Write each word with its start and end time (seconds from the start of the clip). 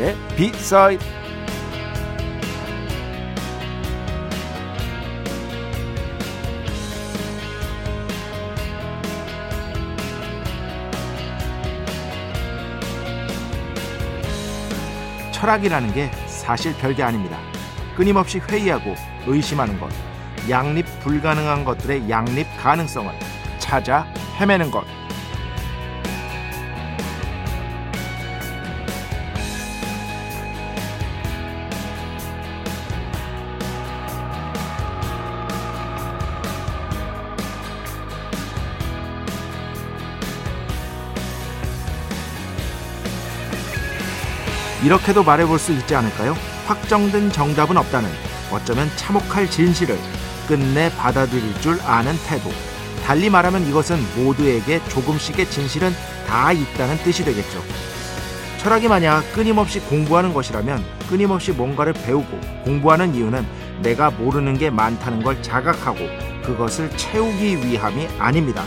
배순탁의 0.00 0.16
비사이드 0.36 1.04
철학이라는 15.32 15.92
게 15.94 16.10
사실 16.26 16.74
별게 16.76 17.02
아닙니다. 17.02 17.38
끊임없이 17.96 18.38
회의하고 18.38 18.94
의심하는 19.26 19.78
것, 19.78 19.90
양립 20.48 20.86
불가능한 21.00 21.64
것들의 21.64 22.10
양립 22.10 22.46
가능성을 22.58 23.12
찾아 23.58 24.06
헤매는 24.38 24.70
것. 24.70 24.99
이렇게도 44.82 45.22
말해볼 45.22 45.58
수 45.58 45.72
있지 45.72 45.94
않을까요? 45.94 46.34
확정된 46.66 47.32
정답은 47.32 47.76
없다는 47.76 48.08
어쩌면 48.50 48.90
참혹할 48.96 49.50
진실을 49.50 49.98
끝내 50.48 50.90
받아들일 50.96 51.42
줄 51.60 51.80
아는 51.82 52.14
태도. 52.26 52.50
달리 53.04 53.28
말하면 53.28 53.66
이것은 53.66 53.98
모두에게 54.16 54.82
조금씩의 54.88 55.50
진실은 55.50 55.92
다 56.26 56.52
있다는 56.52 56.96
뜻이 56.98 57.24
되겠죠. 57.24 57.62
철학이 58.58 58.88
만약 58.88 59.22
끊임없이 59.32 59.80
공부하는 59.80 60.32
것이라면 60.34 60.84
끊임없이 61.08 61.52
뭔가를 61.52 61.92
배우고 61.92 62.40
공부하는 62.64 63.14
이유는 63.14 63.46
내가 63.82 64.10
모르는 64.10 64.58
게 64.58 64.70
많다는 64.70 65.22
걸 65.22 65.42
자각하고 65.42 65.98
그것을 66.44 66.90
채우기 66.96 67.66
위함이 67.66 68.08
아닙니다. 68.18 68.64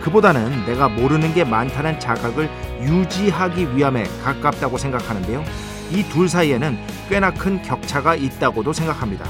그보다는 0.00 0.64
내가 0.66 0.88
모르는 0.88 1.34
게 1.34 1.44
많다는 1.44 1.98
자각을 2.00 2.48
유지하기 2.82 3.76
위함에 3.76 4.04
가깝다고 4.24 4.78
생각하는데요. 4.78 5.44
이 5.92 6.02
둘 6.10 6.28
사이에는 6.28 6.78
꽤나 7.08 7.32
큰 7.32 7.62
격차가 7.62 8.14
있다고도 8.16 8.72
생각합니다. 8.72 9.24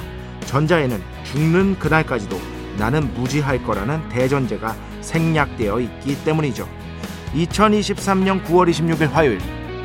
전자에는 0.47 1.03
죽는 1.25 1.79
그날까지도 1.79 2.39
나는 2.79 3.13
무지할 3.15 3.63
거라는 3.63 4.09
대전제가 4.09 4.75
생략되어 5.01 5.81
있기 5.81 6.25
때문이죠. 6.25 6.69
2023년 7.35 8.43
9월 8.45 8.71
26일 8.71 9.11
화요일 9.11 9.39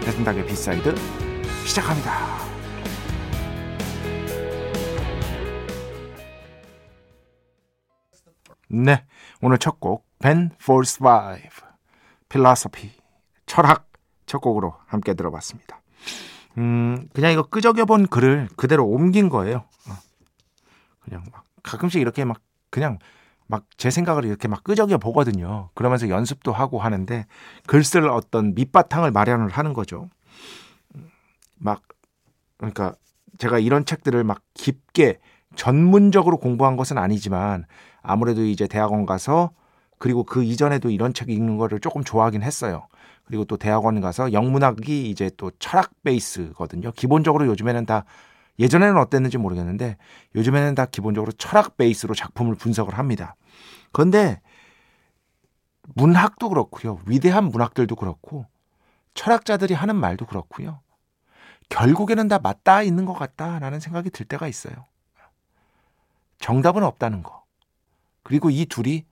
배순탁의 0.05 0.45
B 0.47 0.57
side 0.57 0.95
시작합니다. 1.65 2.41
네, 8.69 9.03
오늘 9.41 9.57
첫 9.57 9.79
곡 9.79 10.15
Ben 10.15 10.51
Folds 10.65 10.99
Five 10.99 11.49
Philosophy 12.29 12.91
철학 13.51 13.89
첫 14.27 14.39
곡으로 14.39 14.75
함께 14.85 15.13
들어봤습니다. 15.13 15.81
음, 16.57 17.09
그냥 17.13 17.33
이거 17.33 17.43
끄적여 17.43 17.83
본 17.83 18.07
글을 18.07 18.47
그대로 18.55 18.87
옮긴 18.87 19.27
거예요. 19.27 19.65
어. 19.89 19.93
그냥 21.01 21.25
막 21.33 21.43
가끔씩 21.61 21.99
이렇게 21.99 22.23
막 22.23 22.39
그냥 22.69 22.97
막 23.47 23.65
제 23.75 23.89
생각을 23.89 24.23
이렇게 24.23 24.47
막 24.47 24.63
끄적여 24.63 24.99
보거든요. 24.99 25.69
그러면서 25.73 26.07
연습도 26.07 26.53
하고 26.53 26.79
하는데 26.79 27.25
글쓸 27.67 28.07
어떤 28.07 28.55
밑바탕을 28.55 29.11
마련을 29.11 29.49
하는 29.49 29.73
거죠. 29.73 30.09
막 31.57 31.81
그러니까 32.55 32.95
제가 33.37 33.59
이런 33.59 33.83
책들을 33.83 34.23
막 34.23 34.39
깊게 34.53 35.19
전문적으로 35.57 36.37
공부한 36.37 36.77
것은 36.77 36.97
아니지만 36.97 37.65
아무래도 38.01 38.45
이제 38.45 38.65
대학원 38.65 39.05
가서 39.05 39.51
그리고 39.99 40.23
그 40.23 40.41
이전에도 40.41 40.89
이런 40.89 41.13
책 41.13 41.29
읽는 41.29 41.57
거를 41.57 41.81
조금 41.81 42.05
좋아하긴 42.05 42.43
했어요. 42.43 42.87
그리고 43.25 43.45
또 43.45 43.57
대학원 43.57 44.01
가서 44.01 44.33
영문학이 44.33 45.09
이제 45.09 45.31
또 45.37 45.51
철학 45.59 45.91
베이스거든요. 46.03 46.91
기본적으로 46.91 47.47
요즘에는 47.47 47.85
다 47.85 48.05
예전에는 48.59 48.97
어땠는지 48.97 49.37
모르겠는데 49.37 49.97
요즘에는 50.35 50.75
다 50.75 50.85
기본적으로 50.85 51.31
철학 51.33 51.77
베이스로 51.77 52.13
작품을 52.13 52.55
분석을 52.55 52.97
합니다. 52.97 53.35
그런데 53.91 54.41
문학도 55.95 56.49
그렇고요. 56.49 56.99
위대한 57.05 57.45
문학들도 57.45 57.95
그렇고 57.95 58.45
철학자들이 59.13 59.73
하는 59.73 59.95
말도 59.95 60.25
그렇고요. 60.25 60.81
결국에는 61.69 62.27
다 62.27 62.39
맞닿아 62.39 62.83
있는 62.83 63.05
것 63.05 63.13
같다라는 63.13 63.79
생각이 63.79 64.09
들 64.09 64.25
때가 64.25 64.47
있어요. 64.47 64.85
정답은 66.39 66.83
없다는 66.83 67.23
거. 67.23 67.43
그리고 68.23 68.49
이 68.49 68.65
둘이 68.65 69.05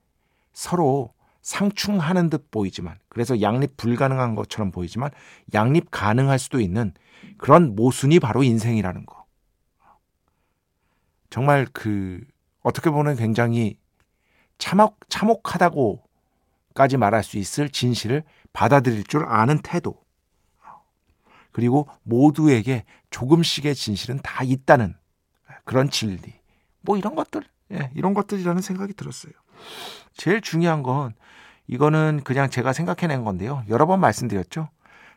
서로 0.52 1.14
상충하는 1.42 2.30
듯 2.30 2.52
보이지만 2.52 2.98
그래서 3.08 3.42
양립 3.42 3.78
불가능한 3.78 4.36
것처럼 4.36 4.72
보이지만 4.72 5.12
양립 5.54 5.90
가능할 5.92 6.38
수도 6.38 6.60
있는 6.60 6.94
그런 7.38 7.76
모순이 7.76 8.20
바로 8.20 8.44
인생이라는 8.44 9.06
거. 9.06 9.26
정말 11.30 11.68
그 11.72 12.22
어떻게 12.62 12.90
보면 12.90 13.16
굉장히 13.16 13.78
참혹 14.58 15.00
참혹하다고까지 15.10 16.98
말할 16.98 17.24
수 17.24 17.38
있을 17.38 17.70
진실을 17.70 18.24
받아들일 18.52 19.04
줄 19.04 19.26
아는 19.26 19.60
태도. 19.62 20.04
그리고 21.52 21.88
모두에게 22.04 22.86
조금씩의 23.10 23.76
진실은 23.76 24.20
다 24.22 24.44
있다는 24.44 24.96
그런 25.66 25.90
진리. 25.90 26.40
뭐 26.82 26.98
이런 26.98 27.16
것들, 27.16 27.44
예, 27.72 27.92
이런 27.96 28.14
것들이라는 28.14 28.62
생각이 28.62 28.94
들었어요. 28.94 29.34
제일 30.14 30.42
중요한 30.42 30.84
건 30.84 31.14
이거는 31.68 32.22
그냥 32.24 32.50
제가 32.50 32.74
생각해낸 32.74 33.24
건데요. 33.24 33.64
여러 33.70 33.86
번 33.86 34.00
말씀드렸죠. 34.00 34.70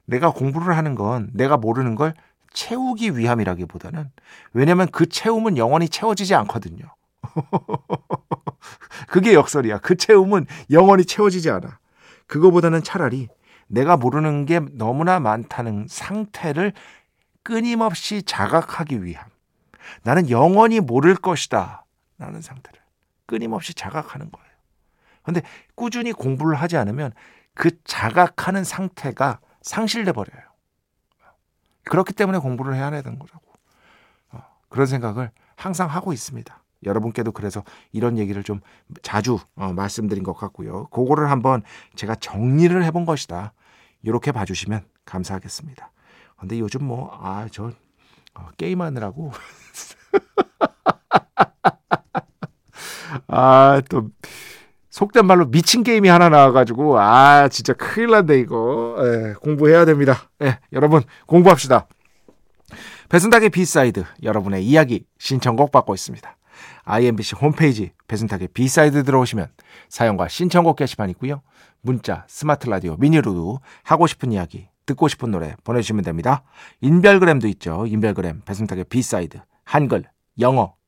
내가 0.04 0.30
공부를 0.30 0.76
하는 0.76 0.94
건 0.94 1.30
내가 1.32 1.56
모르는 1.56 1.94
걸 1.94 2.14
채우기 2.52 3.16
위함이라기보다는 3.16 4.10
왜냐면 4.52 4.88
그 4.90 5.06
채움은 5.08 5.56
영원히 5.56 5.88
채워지지 5.88 6.34
않거든요. 6.34 6.84
그게 9.08 9.34
역설이야. 9.34 9.78
그 9.78 9.96
채움은 9.96 10.46
영원히 10.70 11.04
채워지지 11.04 11.50
않아. 11.50 11.78
그거보다는 12.26 12.82
차라리 12.82 13.28
내가 13.68 13.96
모르는 13.96 14.44
게 14.44 14.60
너무나 14.72 15.18
많다는 15.20 15.86
상태를 15.88 16.72
끊임없이 17.42 18.22
자각하기 18.22 19.02
위함. 19.04 19.24
나는 20.02 20.28
영원히 20.30 20.80
모를 20.80 21.14
것이다. 21.14 21.84
라는 22.18 22.40
상태를 22.40 22.81
끊임없이 23.32 23.72
자각하는 23.72 24.30
거예요. 24.30 24.52
근데 25.22 25.40
꾸준히 25.74 26.12
공부를 26.12 26.54
하지 26.54 26.76
않으면 26.76 27.12
그 27.54 27.82
자각하는 27.84 28.62
상태가 28.62 29.40
상실돼 29.62 30.12
버려요. 30.12 30.42
그렇기 31.84 32.12
때문에 32.12 32.36
공부를 32.38 32.74
해야 32.74 32.90
되는 32.90 33.18
거라고. 33.18 33.46
어, 34.32 34.42
그런 34.68 34.86
생각을 34.86 35.30
항상 35.56 35.88
하고 35.88 36.12
있습니다. 36.12 36.62
여러분께도 36.84 37.32
그래서 37.32 37.64
이런 37.90 38.18
얘기를 38.18 38.42
좀 38.42 38.60
자주 39.00 39.38
어, 39.54 39.72
말씀드린 39.72 40.24
것 40.24 40.34
같고요. 40.34 40.88
그거를 40.88 41.30
한번 41.30 41.62
제가 41.94 42.16
정리를 42.16 42.84
해본 42.84 43.06
것이다. 43.06 43.54
이렇게 44.02 44.30
봐주시면 44.30 44.84
감사하겠습니다. 45.06 45.90
근데 46.38 46.58
요즘 46.58 46.84
뭐, 46.84 47.16
아, 47.18 47.48
저, 47.50 47.72
어, 48.34 48.48
게임하느라고. 48.58 49.32
아, 53.32 53.80
또, 53.88 54.10
속된 54.92 55.26
말로 55.26 55.46
미친 55.50 55.82
게임이 55.82 56.08
하나 56.08 56.28
나와가지고 56.28 57.00
아 57.00 57.48
진짜 57.48 57.72
큰일 57.72 58.10
났네 58.10 58.38
이거 58.38 58.96
예, 59.00 59.32
공부해야 59.40 59.86
됩니다. 59.86 60.28
예, 60.42 60.58
여러분 60.72 61.02
공부합시다. 61.26 61.86
배순탁의 63.08 63.48
B 63.50 63.61
side 63.61 64.04
여러분의 64.22 64.64
이야기 64.64 65.06
신청곡 65.18 65.72
받고 65.72 65.94
있습니다. 65.94 66.36
IMBC 66.84 67.36
홈페이지 67.36 67.92
배순탁의 68.06 68.48
B 68.48 68.59
side 68.59 69.02
들어오시면 69.04 69.48
사연과 69.88 70.28
신청곡 70.28 70.76
게시판 70.76 71.08
있고요. 71.10 71.40
문자, 71.80 72.24
스마트 72.28 72.68
라디오, 72.68 72.96
미니로도 72.98 73.60
하고 73.84 74.06
싶은 74.06 74.30
이야기, 74.30 74.68
듣고 74.84 75.08
싶은 75.08 75.30
노래 75.30 75.56
보내주시면 75.64 76.04
됩니다. 76.04 76.42
인별그램도 76.82 77.48
있죠. 77.48 77.86
인별그램 77.86 78.42
배순탁의 78.44 78.84
B 78.84 78.95
side 78.95 79.40
한글, 79.64 80.04
영어 80.38 80.74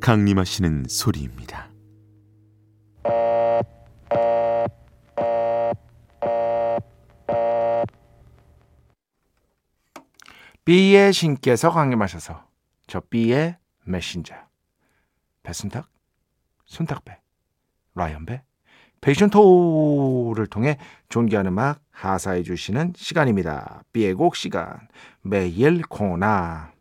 강림하시는 0.00 0.84
소리입니다. 0.88 1.68
B의 10.64 11.12
신께서 11.12 11.70
강림하셔서 11.70 12.46
저 12.86 13.00
B의 13.00 13.56
메신저. 13.84 14.34
배순탁, 15.42 15.88
순탁배, 16.64 17.18
라이언배, 17.94 18.42
페이션토를 19.00 20.46
통해 20.46 20.78
존귀한 21.08 21.46
음악 21.46 21.82
하사해 21.90 22.42
주시는 22.42 22.92
시간입니다. 22.96 23.82
B의 23.92 24.14
곡 24.14 24.36
시간. 24.36 24.88
매일 25.22 25.82
코나 25.82 26.72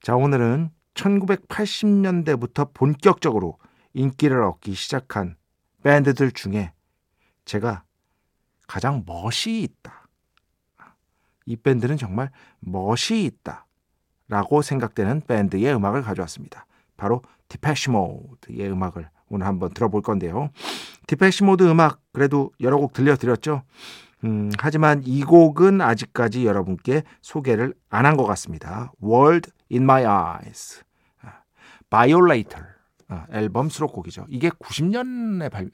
자 0.00 0.14
오늘은 0.14 0.70
1980년대부터 0.98 2.72
본격적으로 2.74 3.58
인기를 3.94 4.42
얻기 4.42 4.74
시작한 4.74 5.36
밴드들 5.82 6.32
중에 6.32 6.72
제가 7.44 7.84
가장 8.66 9.04
멋이 9.06 9.62
있다. 9.62 10.08
이 11.46 11.56
밴드는 11.56 11.96
정말 11.96 12.30
멋이 12.60 13.24
있다. 13.24 13.66
라고 14.28 14.60
생각되는 14.60 15.22
밴드의 15.26 15.74
음악을 15.74 16.02
가져왔습니다. 16.02 16.66
바로 16.98 17.22
Depeche 17.48 18.14
Mode의 18.14 18.70
음악을 18.70 19.08
오늘 19.30 19.46
한번 19.46 19.72
들어볼 19.72 20.02
건데요. 20.02 20.50
Depeche 21.06 21.42
Mode 21.42 21.62
음악 21.70 22.00
그래도 22.12 22.52
여러 22.60 22.76
곡 22.76 22.92
들려드렸죠. 22.92 23.62
음, 24.24 24.50
하지만 24.58 25.02
이 25.06 25.22
곡은 25.22 25.80
아직까지 25.80 26.44
여러분께 26.44 27.04
소개를 27.22 27.72
안 27.88 28.04
한 28.04 28.16
것 28.18 28.24
같습니다. 28.26 28.92
World 29.02 29.50
in 29.72 29.84
My 29.84 30.04
Eyes, 30.04 30.82
아, 33.08 33.26
앨범 33.32 33.68
수록곡이죠. 33.68 34.26
이게 34.28 34.50
90년에 34.50 35.50
발, 35.50 35.70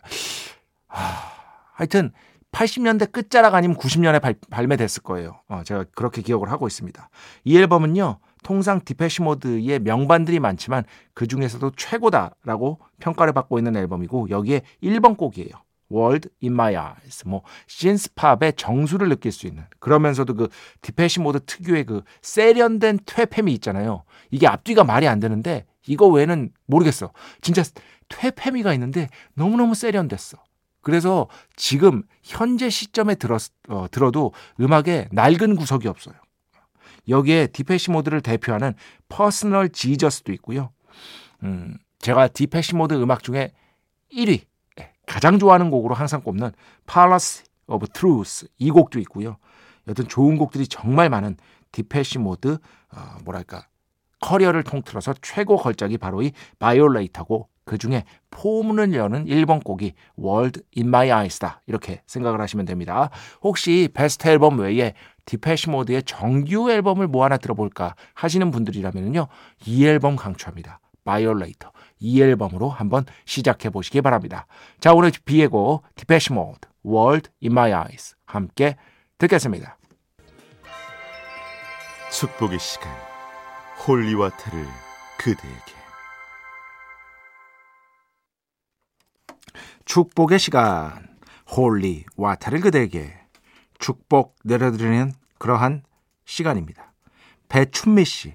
아, 0.89 1.33
하여튼 1.73 2.13
80년대 2.53 3.11
끝자락 3.11 3.55
아니면 3.55 3.77
90년에 3.77 4.23
발, 4.23 4.35
발매됐을 4.51 5.03
거예요. 5.03 5.41
어, 5.49 5.63
제가 5.65 5.85
그렇게 5.95 6.23
기억을 6.23 6.51
하고 6.53 6.69
있습니다. 6.69 7.09
이 7.45 7.59
앨범은요, 7.59 8.19
통상 8.45 8.81
Depeche 8.85 9.23
Mode의 9.23 9.81
명반들이 9.81 10.39
많지만 10.39 10.85
그 11.15 11.27
중에서도 11.27 11.73
최고다라고 11.73 12.79
평가를 13.01 13.33
받고 13.33 13.59
있는 13.59 13.75
앨범이고 13.75 14.31
여기에 14.31 14.63
1번 14.83 15.17
곡이에요. 15.17 15.64
World 15.91 16.29
in 16.43 16.53
My 16.53 16.77
Eyes. 16.77 17.27
뭐 17.27 17.43
synth 17.67 18.11
pop의 18.11 18.55
정수를 18.57 19.09
느낄 19.09 19.33
수 19.33 19.47
있는 19.47 19.65
그러면서도 19.79 20.35
그 20.35 20.49
Depeche 20.83 21.21
Mode 21.21 21.41
특유의 21.45 21.85
그 21.85 22.03
세련된 22.23 23.01
퇴폐미 23.07 23.53
있잖아요. 23.55 24.05
이게 24.31 24.47
앞뒤가 24.47 24.85
말이 24.85 25.07
안 25.07 25.21
되는데 25.21 25.67
이거 25.87 26.07
외에는 26.07 26.51
모르겠어. 26.67 27.13
진짜 27.41 27.63
퇴폐미가 28.09 28.73
있는데 28.75 29.09
너무너무 29.35 29.75
세련됐어. 29.75 30.39
그래서 30.81 31.29
지금 31.57 32.03
현재 32.23 32.69
시점에 32.69 33.15
들었, 33.15 33.51
어, 33.69 33.87
들어도 33.91 34.33
음악에 34.61 35.09
낡은 35.13 35.57
구석이 35.57 35.89
없어요. 35.89 36.15
여기에 37.09 37.49
Depeche 37.49 37.91
Mode를 37.91 38.21
대표하는 38.21 38.75
Personal 39.09 39.71
Jesus도 39.71 40.33
있고요. 40.35 40.71
음, 41.43 41.77
제가 41.99 42.29
Depeche 42.29 42.75
Mode 42.75 42.95
음악 42.95 43.23
중에 43.23 43.53
1위, 44.13 44.41
예, 44.41 44.45
가장 45.07 45.39
좋아하는 45.39 45.71
곡으로 45.71 45.95
항상 45.95 46.23
꼽는 46.23 46.53
Policy 46.87 47.45
of 47.67 47.87
Truth 47.89 48.47
이 48.59 48.71
곡도 48.71 48.99
있고요. 49.01 49.37
여튼 49.89 50.07
좋은 50.09 50.37
곡들이 50.37 50.67
정말 50.67 51.11
많은 51.11 51.37
Depeche 51.73 52.19
Mode, 52.19 52.59
어, 52.93 52.99
뭐랄까, 53.25 53.67
커리어를 54.21 54.63
통틀어서 54.63 55.15
최고 55.21 55.57
걸작이 55.57 55.99
바로 55.99 56.23
이 56.23 56.33
Violator고 56.59 57.49
그 57.65 57.79
중에 57.79 58.05
포문을 58.31 58.95
여는 58.95 59.27
1번 59.27 59.63
곡이 59.65 59.95
World 60.19 60.63
in 60.77 60.89
My 60.89 61.09
Eyes다. 61.09 61.63
이렇게 61.67 62.03
생각을 62.07 62.41
하시면 62.41 62.67
됩니다. 62.67 63.11
혹시 63.43 63.89
베스트 63.93 64.29
앨범 64.29 64.59
외에 64.59 64.95
Depeche 65.27 65.71
Mode의 65.71 66.03
정규 66.05 66.71
앨범을 66.71 67.09
뭐 67.09 67.25
하나 67.25 67.37
들어볼까 67.37 67.95
하시는 68.15 68.51
분들이라면요. 68.51 69.27
이 69.67 69.87
앨범 69.87 70.17
강추합니다. 70.17 70.81
Violator. 71.05 71.73
이 72.01 72.21
앨범으로 72.21 72.69
한번 72.69 73.05
시작해 73.25 73.71
보시기 73.71 74.01
바랍니다. 74.01 74.47
자, 74.81 74.93
오늘 74.93 75.13
B의 75.25 75.54
곡 75.54 75.83
Depeche 75.95 76.33
Mode 76.33 76.69
World 76.85 77.31
in 77.43 77.53
My 77.53 77.71
Eyes 77.71 78.17
함께 78.27 78.77
듣겠습니다. 79.19 79.79
축복의 82.11 82.59
시간 82.59 82.93
Holy 83.87 84.11
Water를 84.11 84.67
그대에게 85.19 85.85
축복의 89.85 90.39
시간 90.39 91.15
Holy 91.55 92.05
Water를 92.17 92.61
그대에게 92.61 93.15
축복 93.79 94.37
내려드리는 94.45 95.13
그러한 95.39 95.83
시간입니다. 96.25 96.93
배춘미 97.49 98.05
씨 98.05 98.35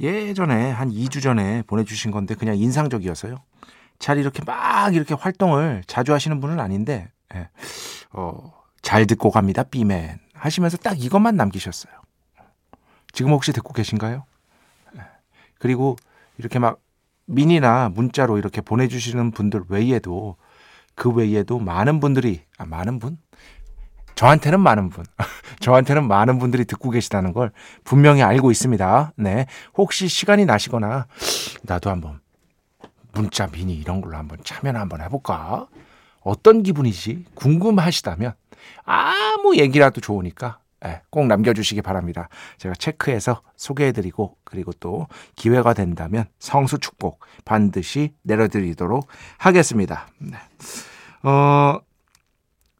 예전에 0.00 0.70
한 0.70 0.90
2주 0.90 1.22
전에 1.22 1.62
보내주신 1.66 2.10
건데 2.10 2.34
그냥 2.34 2.56
인상적이어서요. 2.56 3.36
잘 3.98 4.18
이렇게 4.18 4.42
막 4.44 4.94
이렇게 4.94 5.14
활동을 5.14 5.82
자주 5.86 6.14
하시는 6.14 6.40
분은 6.40 6.60
아닌데 6.60 7.10
예. 7.34 7.48
어, 8.12 8.52
잘 8.80 9.06
듣고 9.06 9.30
갑니다 9.30 9.64
삐맨 9.64 10.20
하시면서 10.34 10.76
딱 10.76 11.02
이것만 11.02 11.36
남기셨어요. 11.36 11.92
지금 13.12 13.32
혹시 13.32 13.52
듣고 13.52 13.72
계신가요? 13.72 14.24
예. 14.96 15.00
그리고 15.58 15.96
이렇게 16.38 16.58
막 16.58 16.80
미니나 17.26 17.90
문자로 17.90 18.38
이렇게 18.38 18.60
보내주시는 18.60 19.32
분들 19.32 19.64
외에도 19.68 20.36
그 20.94 21.10
외에도 21.10 21.58
많은 21.58 22.00
분들이 22.00 22.42
아 22.56 22.64
많은 22.64 22.98
분 22.98 23.18
저한테는 24.18 24.58
많은 24.58 24.88
분, 24.88 25.04
저한테는 25.60 26.08
많은 26.08 26.40
분들이 26.40 26.64
듣고 26.64 26.90
계시다는 26.90 27.32
걸 27.32 27.52
분명히 27.84 28.20
알고 28.22 28.50
있습니다. 28.50 29.12
네. 29.14 29.46
혹시 29.76 30.08
시간이 30.08 30.44
나시거나 30.44 31.06
나도 31.62 31.88
한번 31.88 32.18
문자 33.12 33.46
미니 33.46 33.74
이런 33.74 34.00
걸로 34.00 34.16
한번 34.16 34.38
참여나 34.42 34.80
한번 34.80 35.02
해볼까? 35.02 35.68
어떤 36.22 36.64
기분이지? 36.64 37.26
궁금하시다면 37.36 38.34
아무 38.82 39.56
얘기라도 39.56 40.00
좋으니까 40.00 40.58
네, 40.80 41.00
꼭 41.10 41.28
남겨주시기 41.28 41.82
바랍니다. 41.82 42.28
제가 42.56 42.74
체크해서 42.74 43.42
소개해드리고 43.54 44.36
그리고 44.42 44.72
또 44.80 45.06
기회가 45.36 45.74
된다면 45.74 46.24
성수 46.40 46.80
축복 46.80 47.20
반드시 47.44 48.14
내려드리도록 48.22 49.06
하겠습니다. 49.38 50.08
네. 50.18 50.38
어, 51.22 51.78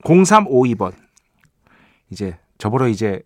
0352번 0.03 1.08
이제 2.11 2.39
저보러 2.59 2.89
이제 2.89 3.23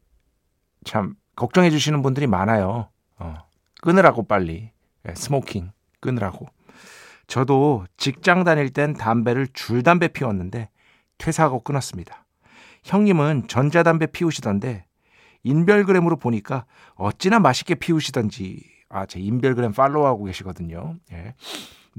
참 0.85 1.15
걱정해 1.37 1.71
주시는 1.71 2.03
분들이 2.03 2.27
많아요. 2.27 2.89
어, 3.19 3.37
끊으라고 3.81 4.25
빨리 4.27 4.71
예, 5.09 5.15
smoking 5.14 5.73
끊으라고. 6.01 6.47
저도 7.27 7.87
직장 7.97 8.45
다닐 8.45 8.71
땐 8.71 8.95
담배를 8.95 9.49
줄담배 9.53 10.09
피웠는데 10.09 10.69
퇴사하고 11.19 11.61
끊었습니다. 11.61 12.27
형님은 12.85 13.47
전자담배 13.49 14.07
피우시던데 14.07 14.87
인별그램으로 15.45 16.17
보니까 16.17 16.67
어찌나 16.95 17.39
맛있게 17.39 17.77
피우시던지 17.77 18.62
아, 18.89 19.07
제 19.07 19.19
인별그램 19.21 19.73
팔로우하고 19.73 20.25
계시거든요. 20.25 20.97
예. 21.12 21.35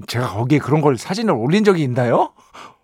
제가 0.06 0.28
거기에 0.28 0.58
그런 0.58 0.80
걸 0.80 0.96
사진을 0.96 1.34
올린 1.34 1.64
적이 1.64 1.82
있나요? 1.82 2.32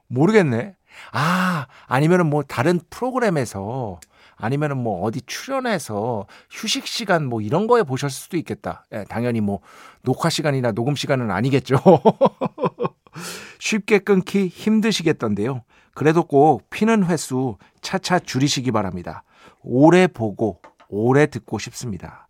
모르겠네. 0.09 0.75
아, 1.13 1.67
아니면은 1.87 2.27
뭐 2.27 2.43
다른 2.43 2.81
프로그램에서 2.91 4.01
아니면은 4.37 4.79
뭐 4.79 5.03
어디 5.03 5.21
출연해서 5.21 6.27
휴식 6.51 6.87
시간 6.87 7.27
뭐 7.27 7.41
이런 7.41 7.67
거에 7.67 7.83
보셨을 7.83 8.11
수도 8.11 8.37
있겠다. 8.39 8.85
예, 8.93 9.05
당연히 9.05 9.41
뭐 9.41 9.61
녹화 10.03 10.31
시간이나 10.31 10.73
녹음 10.73 10.97
시간은 10.97 11.31
아니겠죠. 11.31 11.77
쉽게 13.59 13.99
끊기 13.99 14.49
힘드시겠던데요. 14.49 15.63
그래도 15.95 16.25
꼭 16.25 16.71
피는 16.71 17.05
횟수 17.05 17.59
차차 17.83 18.21
줄이시기 18.21 18.73
바랍니다. 18.73 19.23
오래 19.63 20.07
보고 20.07 20.61
오래 20.89 21.27
듣고 21.27 21.59
싶습니다. 21.59 22.29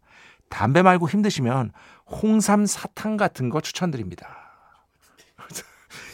담배 0.49 0.83
말고 0.83 1.09
힘드시면 1.09 1.71
홍삼 2.07 2.67
사탕 2.67 3.17
같은 3.17 3.51
거 3.51 3.61
추천드립니다. 3.61 4.40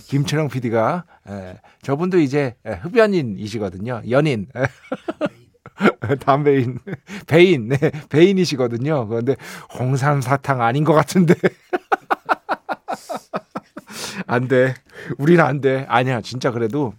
김철영 0.07 0.49
PD가 0.49 1.05
에, 1.29 1.61
저분도 1.83 2.19
이제 2.19 2.57
흡연인이시거든요. 2.65 4.03
연인. 4.11 4.49
담배인, 6.21 6.79
배인, 7.27 7.69
네, 7.69 7.77
배인이시거든요. 8.09 9.09
그런데 9.09 9.37
홍삼 9.79 10.21
사탕 10.21 10.63
아닌 10.63 10.85
것 10.85 10.95
같은데. 10.95 11.35
안 14.27 14.49
돼. 14.49 14.75
우리는 15.19 15.45
안 15.45 15.61
돼. 15.61 15.85
아니야. 15.89 16.21
진짜 16.21 16.51
그래도 16.51 16.95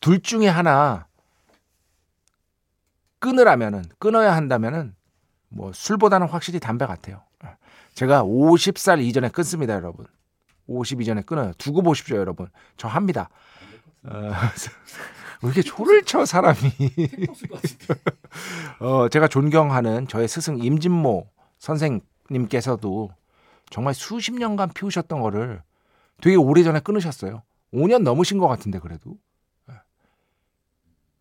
둘 0.00 0.20
중에 0.20 0.48
하나 0.48 1.06
끊으라면은, 3.18 3.84
끊어야 3.98 4.34
한다면은 4.34 4.94
뭐 5.48 5.72
술보다는 5.72 6.28
확실히 6.28 6.60
담배 6.60 6.86
같아요. 6.86 7.22
제가 7.94 8.24
50살 8.24 9.02
이전에 9.02 9.28
끊습니다, 9.28 9.74
여러분. 9.74 10.06
50 10.66 11.00
이전에 11.00 11.22
끊어요. 11.22 11.52
두고 11.58 11.82
보십시오, 11.82 12.16
여러분. 12.16 12.48
저 12.76 12.88
합니다. 12.88 13.28
어, 14.04 14.10
왜 15.42 15.48
이렇게 15.48 15.62
초를 15.62 16.04
쳐 16.04 16.24
사람이? 16.24 16.58
어, 18.80 19.08
제가 19.08 19.28
존경하는 19.28 20.08
저의 20.08 20.28
스승 20.28 20.58
임진모 20.58 21.28
선생님께서도 21.58 23.10
정말 23.70 23.94
수십 23.94 24.32
년간 24.32 24.70
피우셨던 24.74 25.20
거를 25.20 25.62
되게 26.20 26.36
오래전에 26.36 26.80
끊으셨어요. 26.80 27.42
5년 27.72 28.02
넘으신 28.02 28.38
것 28.38 28.48
같은데 28.48 28.78
그래도 28.78 29.16
예. 29.70 29.74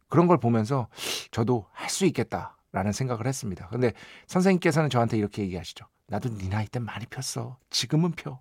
그런 0.07 0.27
걸 0.27 0.37
보면서 0.39 0.87
저도 1.31 1.65
할 1.71 1.89
수 1.89 2.05
있겠다라는 2.05 2.91
생각을 2.93 3.27
했습니다. 3.27 3.67
근데 3.69 3.93
선생님께서는 4.27 4.89
저한테 4.89 5.17
이렇게 5.17 5.41
얘기하시죠. 5.43 5.85
나도 6.07 6.37
네 6.37 6.49
나이 6.49 6.67
때 6.67 6.79
많이 6.79 7.05
폈어. 7.05 7.57
지금은 7.69 8.11
펴. 8.11 8.39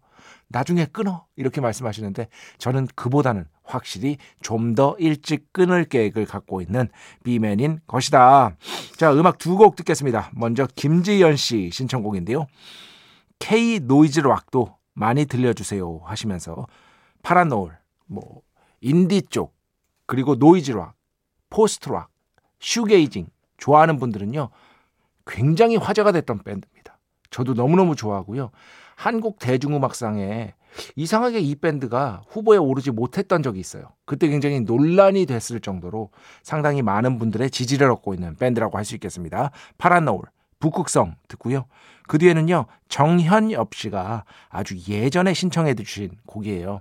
나중에 0.49 0.87
끊어. 0.87 1.26
이렇게 1.37 1.61
말씀하시는데 1.61 2.28
저는 2.59 2.88
그보다는 2.95 3.47
확실히 3.64 4.19
좀 4.43 4.75
더 4.75 4.97
일찍 4.99 5.52
끊을 5.52 5.85
계획을 5.85 6.26
갖고 6.26 6.61
있는 6.61 6.88
B 7.23 7.32
man인 7.32 7.80
것이다. 7.87 8.57
자, 8.97 9.12
음악 9.14 9.38
두 9.38 9.57
곡 9.57 9.76
듣겠습니다. 9.76 10.31
먼저 10.35 10.66
김지연 10.75 11.37
씨 11.37 11.71
신청곡인데요. 11.73 12.47
K 13.38 13.81
노이즈 13.81 14.21
락도 14.21 14.76
많이 14.95 15.26
들려주세요 15.26 16.00
하시면서 16.04 16.66
파란 17.23 17.49
노을, 17.49 17.76
뭐 18.07 18.43
인디 18.81 19.23
쪽, 19.23 19.54
그리고 20.07 20.35
노이즈 20.35 20.73
rock, 20.73 20.94
post 21.50 21.88
rock, 21.88 22.11
shoegazing 22.61 23.26
좋아하는 23.57 23.99
분들은요 23.99 24.50
굉장히 25.26 25.76
화제가 25.76 26.12
됐던 26.12 26.43
밴드입니다. 26.43 26.99
저도 27.31 27.54
너무너무 27.54 27.97
좋아하고요. 27.97 28.50
한국 28.96 29.38
대중음악상에 29.38 30.54
이상하게 30.96 31.40
이 31.40 31.54
밴드가 31.54 32.22
후보에 32.28 32.58
오르지 32.58 32.90
못했던 32.90 33.42
적이 33.42 33.60
있어요. 33.60 33.84
그때 34.04 34.28
굉장히 34.28 34.60
논란이 34.60 35.26
됐을 35.26 35.60
정도로 35.60 36.10
상당히 36.42 36.82
많은 36.82 37.18
분들의 37.18 37.50
지지를 37.50 37.90
얻고 37.92 38.14
있는 38.14 38.34
밴드라고 38.36 38.76
할 38.76 38.84
수 38.84 38.94
있겠습니다. 38.96 39.50
파란 39.78 40.04
노을, 40.04 40.22
북극성 40.58 41.14
듣고요. 41.28 41.66
그 42.06 42.18
뒤에는요, 42.18 42.66
정현엽 42.88 43.74
씨가 43.74 44.24
아주 44.50 44.76
예전에 44.88 45.32
신청해 45.32 45.74
주신 45.74 46.10
곡이에요. 46.26 46.80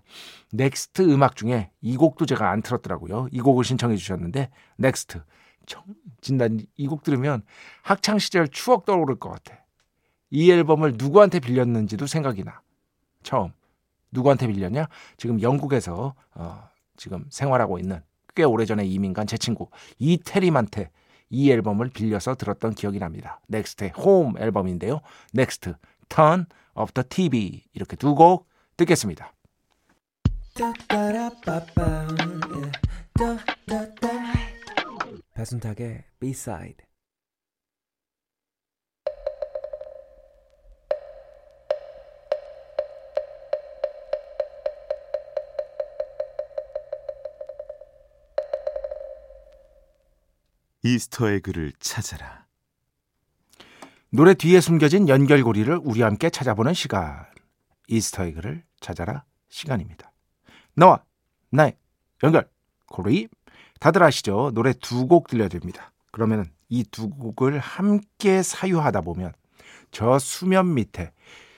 N.EX.T 0.52 1.02
음악 1.14 1.36
중에 1.36 1.70
이 1.82 1.96
곡도 1.96 2.26
제가 2.26 2.50
안 2.50 2.62
틀었더라고요. 2.62 3.28
이 3.32 3.40
곡을 3.40 3.64
신청해 3.64 3.96
주셨는데, 3.96 4.50
N.EX.T. 4.78 5.22
정, 5.66 5.82
진단 6.20 6.60
이 6.76 6.88
곡 6.88 7.04
들으면 7.04 7.44
학창시절 7.84 8.50
추억 8.50 8.86
떠오를 8.86 9.16
것 9.16 9.30
같아. 9.30 9.63
이 10.34 10.52
앨범을 10.52 10.96
누구한테 10.98 11.40
빌렸는지도 11.40 12.08
생각이 12.08 12.44
나. 12.44 12.62
처음. 13.22 13.52
누구한테 14.12 14.48
빌렸냐? 14.48 14.88
지금 15.18 15.40
영국에서 15.42 16.16
어, 16.34 16.70
지금 16.98 17.26
생활하고 17.30 17.78
있는 17.78 18.02
꽤 18.36 18.44
오래전에 18.44 18.84
이민 18.84 19.14
간 19.14 19.28
제 19.28 19.38
친구 19.38 19.70
이태림한테 20.00 20.90
이 21.30 21.52
앨범을 21.52 21.90
빌려서 21.90 22.34
들었던 22.34 22.74
기억이 22.74 22.98
납니다. 22.98 23.42
N.EX.T의 23.48 23.92
Home 23.92 24.34
앨범인데요. 24.40 25.02
N.EX.T, 25.34 25.76
Turn 26.10 26.46
off 26.74 26.92
the 26.94 27.08
TV 27.08 27.64
이렇게 27.74 27.96
두 27.96 28.16
곡 28.16 28.48
듣겠습니다. 28.76 29.34
배순탁의 35.36 36.04
B-side 36.20 36.86
이스터의 50.84 51.40
글을 51.40 51.72
찾아라. 51.80 52.46
노래 54.10 54.34
뒤에 54.34 54.62
숨겨진 54.62 55.10
연결고리를 55.10 55.80
우리 55.84 56.02
함께 56.02 56.30
찾아보는 56.30 56.74
시간. 56.74 57.26
이스터의 57.88 58.34
글을 58.34 58.64
찾아라 58.80 59.24
시간입니다. 59.50 60.12
너와 60.76 61.04
나의 61.50 61.78
연결 62.24 62.50
고리. 62.88 63.28
다들 63.80 64.04
아시죠? 64.04 64.52
노래 64.54 64.74
두 64.74 65.08
곡 65.08 65.28
들려드립니다. 65.28 65.92
그러면 66.12 66.46
이 66.70 66.84
두 66.86 67.10
곡을 67.10 67.60
함께 67.60 68.44
사유하다 68.44 69.02
보면 69.02 69.34
저 69.92 70.20
수면 70.20 70.74
밑에 70.74 71.12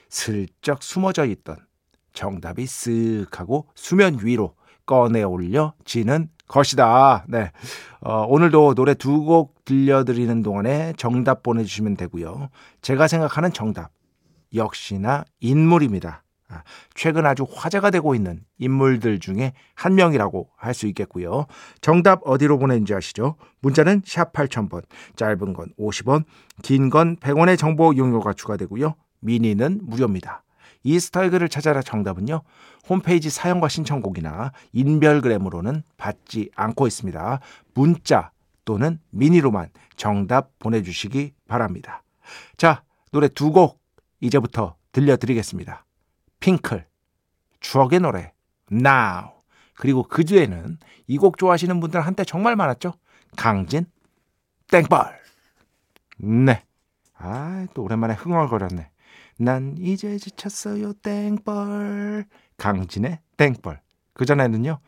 슬쩍 0.08 0.82
숨어져 0.82 1.24
있던 1.26 1.56
정답이 2.12 2.64
쓱 2.64 3.34
하고 3.36 3.68
수면 3.74 4.18
위로 4.22 4.55
꺼내 4.86 5.22
올려 5.22 5.74
지는 5.84 6.28
것이다. 6.48 7.24
네. 7.28 7.50
어, 8.00 8.24
오늘도 8.28 8.74
노래 8.74 8.94
두 8.94 9.24
곡 9.24 9.64
들려드리는 9.64 10.42
동안에 10.44 10.92
정답 10.96 11.42
보내주시면 11.42 11.96
되고요. 11.96 12.48
제가 12.82 13.08
생각하는 13.08 13.52
정답. 13.52 13.90
역시나 14.54 15.24
인물입니다. 15.40 16.22
아, 16.48 16.62
최근 16.94 17.26
아주 17.26 17.44
화제가 17.52 17.90
되고 17.90 18.14
있는 18.14 18.44
인물들 18.58 19.18
중에 19.18 19.52
한 19.74 19.96
명이라고 19.96 20.48
할 20.56 20.72
수 20.72 20.86
있겠고요. 20.86 21.46
정답 21.80 22.20
어디로 22.24 22.58
보내는지 22.60 22.94
아시죠? 22.94 23.34
문자는 23.60 24.02
샵 24.04 24.32
8000번, 24.32 24.84
짧은 25.16 25.52
건 25.52 25.66
50원, 25.76 26.22
긴 26.62 26.88
건 26.90 27.16
100원의 27.16 27.58
정보 27.58 27.92
이용료가 27.92 28.34
추가되고요. 28.34 28.94
미니는 29.18 29.80
무료입니다. 29.82 30.44
이스타일글을 30.86 31.48
찾아라 31.48 31.82
정답은요. 31.82 32.42
홈페이지 32.88 33.28
사연과 33.28 33.68
신청곡이나 33.68 34.52
인별그램으로는 34.72 35.82
받지 35.96 36.50
않고 36.54 36.86
있습니다. 36.86 37.40
문자 37.74 38.30
또는 38.64 39.00
미니로만 39.10 39.68
정답 39.96 40.58
보내주시기 40.58 41.32
바랍니다. 41.48 42.02
자, 42.56 42.82
노래 43.10 43.28
두 43.28 43.50
곡 43.50 43.80
이제부터 44.20 44.76
들려드리겠습니다. 44.92 45.84
핑클, 46.40 46.86
추억의 47.60 48.00
노래, 48.00 48.32
Now. 48.72 49.30
그리고 49.74 50.02
그 50.04 50.24
뒤에는 50.24 50.78
이 51.08 51.18
곡 51.18 51.38
좋아하시는 51.38 51.78
분들 51.80 52.00
한때 52.00 52.24
정말 52.24 52.56
많았죠? 52.56 52.94
강진, 53.36 53.86
땡벌. 54.70 55.20
네. 56.18 56.62
아, 57.18 57.66
또 57.74 57.82
오랜만에 57.82 58.14
흥얼거렸네. 58.14 58.90
난 59.38 59.76
이제 59.78 60.18
지쳤어요 60.18 60.92
땡벌 60.94 62.24
강진의 62.56 63.20
땡벌 63.36 63.80
그전에는요 64.14 64.78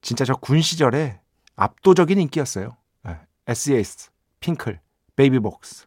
진짜 0.00 0.24
저 0.24 0.34
군 0.34 0.60
시절에 0.62 1.20
압도적인 1.56 2.18
인기였어요 2.18 2.76
네. 3.04 3.18
SES 3.46 4.10
핑클 4.40 4.80
베이비복스 5.16 5.86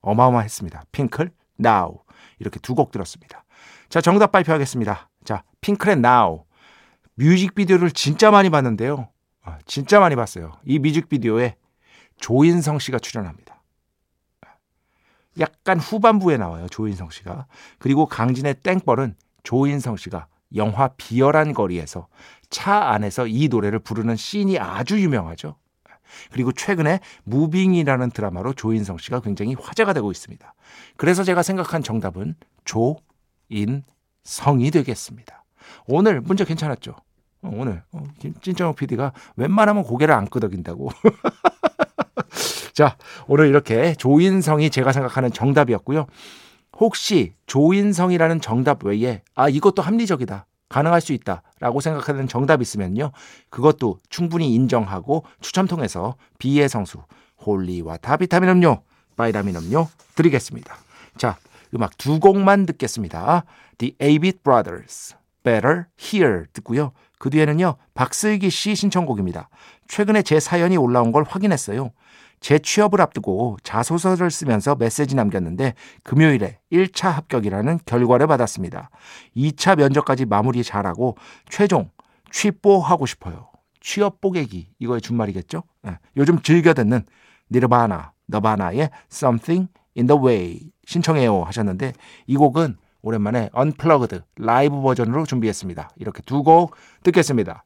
어마어마했습니다 0.00 0.84
핑클 0.92 1.30
Now 1.64 2.00
이렇게 2.38 2.60
두 2.60 2.74
곡 2.74 2.90
들었습니다. 2.90 3.44
자 3.88 4.00
정답 4.02 4.30
발표하겠습니다. 4.32 5.08
자 5.24 5.42
핑클의 5.62 5.96
Now 5.96 6.44
뮤직비디오를 7.14 7.90
진짜 7.92 8.30
많이 8.30 8.50
봤는데요. 8.50 9.08
아, 9.42 9.58
진짜 9.64 10.00
많이 10.00 10.16
봤어요. 10.16 10.52
이 10.64 10.78
뮤직비디오에 10.78 11.56
조인성 12.20 12.78
씨가 12.78 12.98
출연합니다. 12.98 13.55
약간 15.40 15.78
후반부에 15.78 16.36
나와요. 16.36 16.68
조인성 16.68 17.10
씨가. 17.10 17.46
그리고 17.78 18.06
강진의 18.06 18.56
땡벌은 18.62 19.14
조인성 19.42 19.96
씨가 19.96 20.26
영화 20.54 20.88
비열한 20.96 21.52
거리에서 21.52 22.08
차 22.50 22.90
안에서 22.90 23.26
이 23.26 23.48
노래를 23.48 23.80
부르는 23.80 24.16
씬이 24.16 24.58
아주 24.58 25.00
유명하죠. 25.00 25.56
그리고 26.30 26.52
최근에 26.52 27.00
무빙이라는 27.24 28.10
드라마로 28.10 28.54
조인성 28.54 28.98
씨가 28.98 29.20
굉장히 29.20 29.54
화제가 29.58 29.92
되고 29.92 30.10
있습니다. 30.10 30.54
그래서 30.96 31.24
제가 31.24 31.42
생각한 31.42 31.82
정답은 31.82 32.36
조인성이 32.64 34.70
되겠습니다. 34.70 35.44
오늘 35.86 36.20
문제 36.20 36.44
괜찮았죠? 36.44 36.94
어, 37.42 37.50
오늘 37.52 37.82
어, 37.92 38.04
찐정호 38.40 38.74
PD가 38.74 39.12
웬만하면 39.36 39.82
고개를 39.82 40.14
안 40.14 40.26
끄덕인다고. 40.26 40.90
자, 42.76 42.98
오늘 43.26 43.48
이렇게 43.48 43.94
조인성이 43.94 44.68
제가 44.68 44.92
생각하는 44.92 45.32
정답이었고요. 45.32 46.04
혹시 46.78 47.32
조인성이라는 47.46 48.42
정답 48.42 48.84
외에 48.84 49.22
아 49.34 49.48
이것도 49.48 49.80
합리적이다. 49.80 50.44
가능할 50.68 51.00
수 51.00 51.14
있다 51.14 51.42
라고 51.58 51.80
생각하는 51.80 52.28
정답 52.28 52.60
있으면요. 52.60 53.12
그것도 53.48 54.00
충분히 54.10 54.54
인정하고 54.54 55.24
추첨 55.40 55.66
통해서 55.66 56.16
B의 56.38 56.68
성수 56.68 56.98
Holy 57.46 57.96
Water 57.96 58.18
비타민 58.18 58.50
음료, 58.50 58.82
바이타민 59.16 59.56
음료 59.56 59.88
드리겠습니다. 60.14 60.76
자, 61.16 61.38
음악 61.74 61.96
두 61.96 62.20
곡만 62.20 62.66
듣겠습니다. 62.66 63.44
The 63.78 63.94
Avett 64.02 64.40
Brothers, 64.42 65.16
Better 65.42 65.84
Here 65.98 66.44
듣고요. 66.52 66.92
그 67.18 67.30
뒤에는요. 67.30 67.76
박슬기 67.94 68.50
씨 68.50 68.74
신청곡입니다. 68.74 69.48
최근에 69.88 70.22
제 70.22 70.40
사연이 70.40 70.76
올라온 70.76 71.12
걸 71.12 71.24
확인했어요. 71.26 71.90
제 72.40 72.58
취업을 72.58 73.00
앞두고 73.00 73.56
자소서를 73.62 74.30
쓰면서 74.30 74.74
메시지 74.74 75.16
남겼는데 75.16 75.74
금요일에 76.02 76.58
1차 76.70 77.10
합격이라는 77.10 77.80
결과를 77.86 78.26
받았습니다. 78.26 78.90
2차 79.36 79.76
면접까지 79.78 80.26
마무리 80.26 80.62
잘하고 80.62 81.16
최종 81.48 81.90
취뽀하고 82.30 83.06
싶어요. 83.06 83.50
취업 83.80 84.20
뽀개기 84.20 84.68
이거의 84.78 85.00
준말이겠죠? 85.00 85.62
네. 85.82 85.98
요즘 86.16 86.40
즐겨 86.42 86.74
듣는 86.74 87.04
니르바나, 87.50 88.12
Nirvana의 88.26 88.90
Something 89.10 89.68
in 89.96 90.06
the 90.06 90.20
Way 90.20 90.70
신청해요 90.84 91.42
하셨는데 91.44 91.92
이 92.26 92.36
곡은 92.36 92.76
오랜만에 93.02 93.48
unplugged 93.52 94.22
라이브 94.36 94.80
버전으로 94.82 95.24
준비했습니다. 95.26 95.90
이렇게 95.96 96.22
두 96.22 96.42
곡 96.42 96.74
듣겠습니다. 97.04 97.64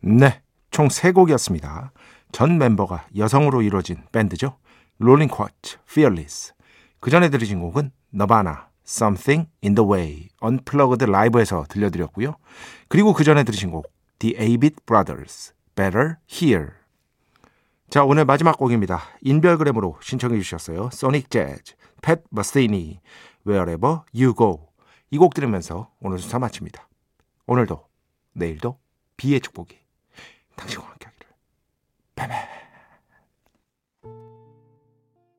네, 0.00 0.40
총 0.74 0.99
세 0.99 1.12
곡이었습니다. 1.12 1.92
전 2.32 2.58
멤버가 2.58 3.06
여성으로 3.16 3.62
이루어진 3.62 4.02
밴드죠. 4.10 4.58
롤링 4.98 5.28
쿼츠, 5.28 5.78
Fearless. 5.88 6.52
그 6.98 7.12
전에 7.12 7.28
들으신 7.28 7.60
곡은 7.60 7.92
너바나, 8.10 8.70
Something 8.84 9.48
in 9.62 9.76
the 9.76 9.88
Way, 9.88 10.30
Unplugged 10.40 11.04
라이브에서 11.04 11.64
들려드렸고요. 11.68 12.34
그리고 12.88 13.12
그 13.12 13.22
전에 13.22 13.44
들으신 13.44 13.70
곡, 13.70 13.86
The 14.18 14.34
Avett 14.36 14.84
Brothers, 14.84 15.54
Better 15.76 16.16
Here. 16.28 16.70
자, 17.88 18.02
오늘 18.02 18.24
마지막 18.24 18.58
곡입니다. 18.58 19.00
인별그램으로 19.20 19.98
신청해 20.02 20.40
주셨어요. 20.40 20.90
소닉 20.90 21.30
재즈, 21.30 21.76
팻 22.02 22.24
메스니, 22.30 22.98
Wherever 23.46 24.00
You 24.12 24.34
Go. 24.36 24.66
이 25.12 25.18
곡 25.18 25.34
들으면서 25.34 25.92
오늘 26.00 26.18
순서 26.18 26.40
마칩니다. 26.40 26.88
오늘도, 27.46 27.86
내일도 28.32 28.80
비의 29.16 29.40
축복이 29.40 29.83
당신과 30.56 30.86
함께하기를. 30.88 31.28
바바. 32.16 32.53